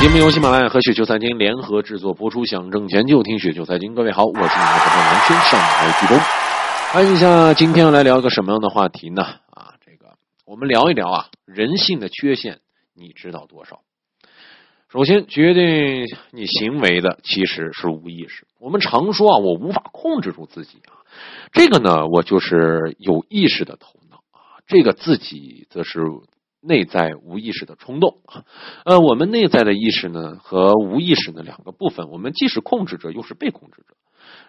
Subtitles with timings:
[0.00, 3.94] 节目由喜马拉雅和雪球财经联合制作播出，想挣钱就听雪球财经。
[3.94, 6.18] 各位好，我是你们的朋友南轩，上海剧东。
[6.90, 9.22] 看一下今天要来聊一个什么样的话题呢？
[9.22, 10.14] 啊，这个
[10.46, 12.60] 我们聊一聊啊，人性的缺陷，
[12.94, 13.80] 你知道多少？
[14.90, 18.46] 首先，决定你行为的其实是无意识。
[18.58, 20.96] 我们常说啊，我无法控制住自己啊，
[21.52, 23.99] 这个呢，我就是有意识的投，
[24.70, 26.00] 这个自己则是。
[26.62, 28.44] 内在无意识的冲动啊，
[28.84, 33.94] 呃，我们内在的意识呢和无意识的两个部分，我们既是控制者又是被控制者。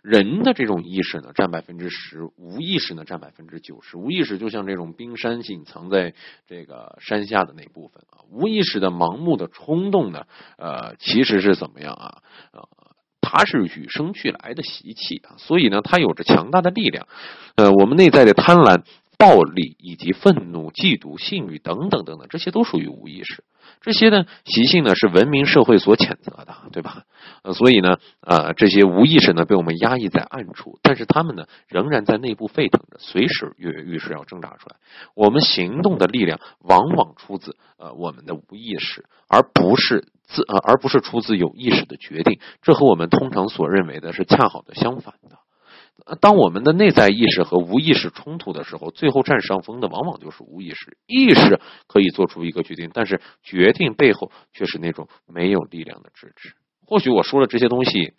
[0.02, 3.96] 人的这种意识呢占百分之十，无意识呢占百分之九十。
[3.96, 6.14] 无意识就像这种冰山隐藏在
[6.50, 10.26] 这个山下的那部分啊，无意识的盲目的冲动呢，
[10.58, 12.18] 呃，其实是怎么样啊？
[12.52, 12.68] 呃，
[13.22, 17.08] 它是与生俱来的习气啊，所以呢，它有着强大的力量。
[17.56, 18.84] 呃，我们内在的贪婪。
[19.22, 23.44] 暴力以及愤怒、嫉妒、性欲等等等等，这些都属于无意识。
[23.82, 27.04] 这些呢习性呢是文明社会所谴责的，对吧？
[27.44, 34.78] 呃，所以呢，呃，这些无意识呢被我们压抑在暗处，但是他们呢仍然在内部沸腾着，随时跃跃欲试要挣扎出来。
[35.14, 42.40] 我们行动的力量往往出自呃我们的无意识，而不是自呃而不是出自有意识的决定。
[42.64, 45.38] 这和我们通常所认为的是恰好的相反的。
[46.20, 50.98] 当我们的内在意识和无意识冲突的时候，最后占上风的往往就是无意识。
[51.06, 56.54] 意识可以做出一个决定，但是决定背后却是那种没有力量的支持。
[56.86, 58.14] 或许我说的这些东西，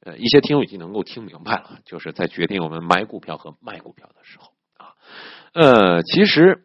[0.00, 4.94] 呃，一些听友已经能够听明白了，就是在决定我们买股票和卖股票的时候啊，
[5.54, 6.64] 呃，其实。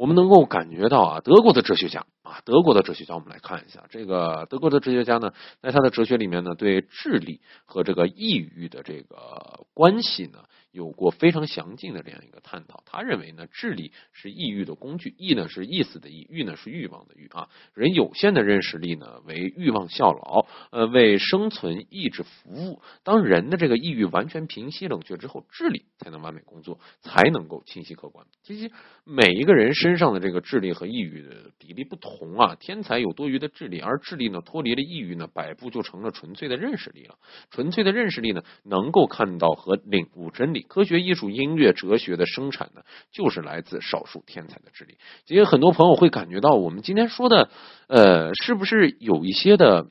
[0.00, 10.38] 我们能够感觉到啊，德国的哲学家啊，德国的哲学家，我们来看一下这个德国的哲学家呢，在他的哲学里面呢，对智力和这个抑郁的这个关系呢。
[10.72, 12.82] 有过非常详尽的这样一个探讨。
[12.86, 17.48] 他认为呢，智力是抑郁的工具，意呢是意思的意，欲呢是欲望的欲啊。
[17.74, 22.80] 人有限的认识力呢，为欲望效劳，呃，为生存意志服务。
[23.02, 28.26] 当人的这个抑郁完全平息冷却之后，智力才能完美工作，才能够清晰客观。
[28.42, 28.70] 其实
[29.04, 32.56] 每一个人身上的这个智力和抑郁的比例不同啊。
[32.60, 37.16] 天才有多余的智力，而智力呢脱离了抑郁呢，百步就成了纯粹的认识力了。
[37.50, 40.59] 纯粹的认识力呢，能够看到和领悟真理。
[40.62, 44.98] 科学、艺术、音乐、哲学的生产呢，就是来自少数天才的智力。
[45.26, 47.50] 因为很多朋友会感觉到，我们今天说的，
[47.88, 49.86] 呃，是不是有一些的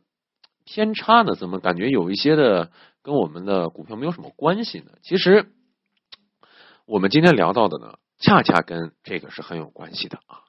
[0.66, 1.36] 偏差呢？
[1.36, 2.72] 怎么感觉有一些的
[3.02, 4.92] 跟我们的股票没有什么关系呢？
[5.02, 5.52] 其实，
[6.86, 10.49] 我们今天聊到的呢，恰恰跟这个是很有关系的啊。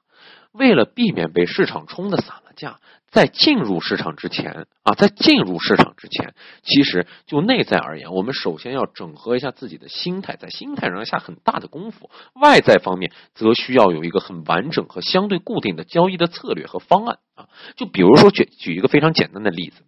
[0.51, 2.79] 为了避免被市场冲的散了架，
[3.09, 12.09] 在进入市场之前啊，在进入市场之前，其实就内在而言，我们首先要整合一下自己的心态，在心态上下很大的功夫。
[12.33, 17.47] 外在方面则需要有一个很完整和相对固定的交易的策略和方案啊。
[17.75, 19.83] 就比如说举举一个非常简单的例子，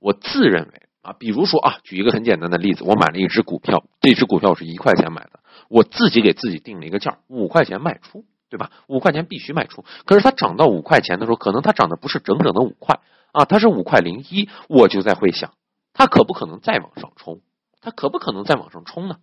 [0.00, 8.24] 我自认为啊，比如说啊，举一个很简单的例子，我买了一只股票，这只股票是一块钱买的，我自己给自己定了一个价，五块钱卖出。
[8.48, 8.70] 对吧？
[8.86, 9.84] 五块钱必须卖出。
[10.06, 13.00] 可是它涨到五块钱的时候，可能它涨的不是整整的五块
[13.32, 14.48] 啊，它是五块零一。
[14.68, 15.52] 我就在会想，
[15.92, 17.42] 它可不可能再往上冲？
[17.82, 19.18] 它可不可能再往上冲呢？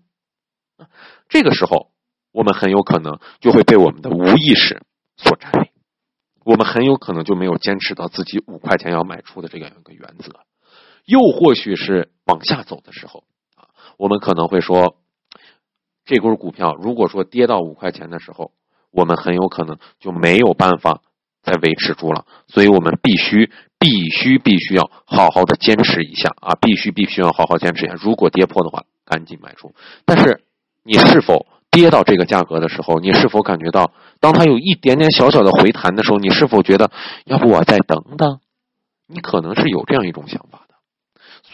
[1.28, 1.90] 这个时候，
[2.31, 4.84] 我们很有可能就会被我们的无意识
[5.18, 5.72] 所占领，
[6.44, 10.42] 我们很有可能就没有坚持到自己五块钱要卖出的这样一个原则。
[11.06, 13.24] 又或许是往下走的时候
[13.56, 14.97] 啊，我们可能会说，
[16.06, 18.52] 这股股票如果说跌到五块钱的时候。
[18.95, 21.01] 我们很有可能就没有办法
[21.44, 26.56] 再维持住了，所以我们必须必须必须要好好的坚持一下啊！
[26.59, 27.95] 必须必须要好好坚持一下。
[27.95, 29.75] 如果跌破的话，赶紧卖出。
[30.06, 30.41] 但是
[30.83, 36.89] 你是否跌到这个价格的时候，你是否感觉到，当它有一点点小小的回弹的时候，你是否觉得，
[37.25, 38.39] 要不我再等等？
[39.07, 40.65] 你可能是有这样一种想法。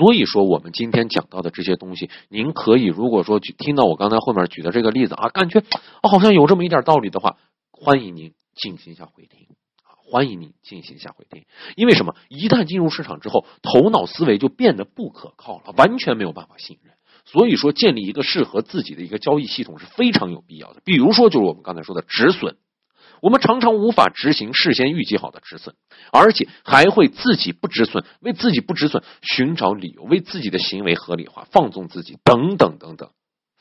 [0.02, 5.64] 所以说，我们今天讲到的这些东西，您可以如果说听到我刚才后面举的这个例子啊，感觉
[6.02, 7.38] 好像有这么一点道理的话，
[7.72, 9.46] 欢迎您进行一下回听，
[10.10, 11.46] 欢迎您进行一下回听。
[11.76, 12.16] 因为什么？
[12.30, 16.96] 一旦进入市场之后，头脑思维就变得不可靠了，完全没有办法信任。
[17.26, 20.82] 所以说，建立一个适合自己的一个交易系统是非常有必要的。
[20.84, 22.58] 比如说，就是我们刚才说的止损。
[23.22, 25.76] 我们常常无法执行事先预计好的止损，
[26.12, 33.12] 而且还会自己不止损，为自己不止损寻找理由，为自己的行为合理化，放纵自己，等等等等，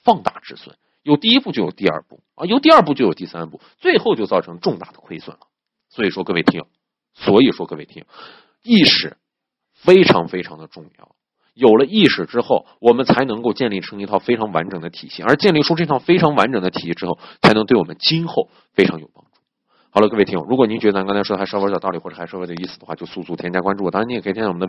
[0.03, 0.77] 放大止损。
[1.03, 5.47] 有第一步就有第二步啊，有第二步就有第三步，最后就造成重大的亏损了。
[5.89, 6.67] 所以说，各位听友，
[7.15, 8.07] 所以说各位听友，
[8.63, 9.17] 意识
[9.75, 11.15] 非常非常的重要。
[11.53, 19.30] 有了意识之后，我们才能够建立成一套非常完整的体系，而建立出这套非常完整的体系之后，才能对我们今后非常有帮助。
[19.93, 23.91] 好了，各位听友，如果您觉得咱刚才说的还稍微有点道理，或者还稍微有点意思的话，就速速添加关注。
[23.91, 24.69] 当然，你也可以添加我们的。